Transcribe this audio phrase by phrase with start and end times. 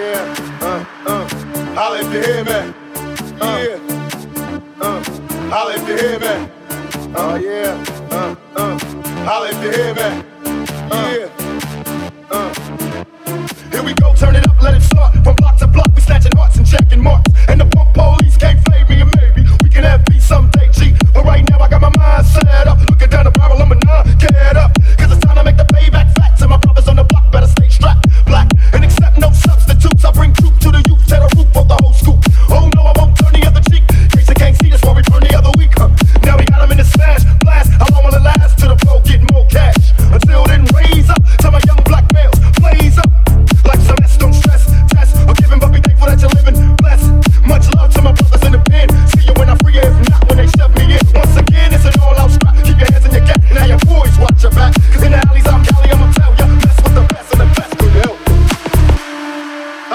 [0.00, 0.34] Yeah.
[0.62, 1.28] Uh, uh.
[1.74, 2.58] Holla if you hear me.
[3.38, 3.58] Uh.
[3.60, 4.80] Yeah.
[4.80, 5.04] Uh.
[5.50, 6.50] Holla if you hear me.
[7.14, 7.84] Oh uh, yeah.
[8.10, 8.78] Uh, uh.
[9.28, 10.08] Holla if you hear me.
[10.90, 11.08] Uh.
[11.12, 12.30] Yeah.
[12.30, 12.50] Uh.
[13.70, 14.14] Here we go.
[14.14, 14.62] Turn it up.
[14.62, 14.89] Let it.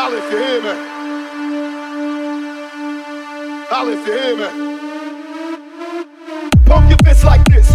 [0.06, 0.74] Holla if you hear me.
[3.72, 4.48] Holla if you hear me.
[6.68, 7.75] Pump your fist like this.